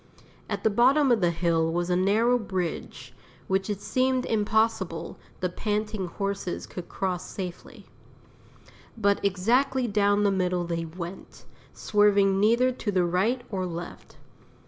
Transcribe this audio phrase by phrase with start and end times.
[0.49, 3.13] At the bottom of the hill was a narrow bridge,
[3.47, 7.85] which it seemed impossible the panting horses could cross safely.
[8.97, 14.17] But exactly down the middle they went, swerving neither to the right or left.